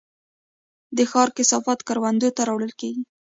د 0.97 0.99
ښار 1.11 1.29
کثافات 1.37 1.79
کروندو 1.87 2.29
ته 2.35 2.41
راوړل 2.47 2.71
کیږي؟ 2.79 3.03